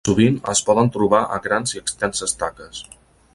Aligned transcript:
Sovint 0.09 0.37
es 0.53 0.61
poden 0.69 0.89
trobar 0.95 1.19
a 1.35 1.39
grans 1.49 1.75
i 1.77 1.81
extenses 1.83 2.35
taques. 2.45 2.83